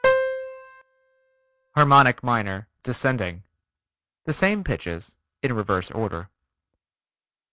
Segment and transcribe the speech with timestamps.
[1.75, 3.43] Harmonic Minor (descending)
[4.27, 6.27] Same pitches in reverse order.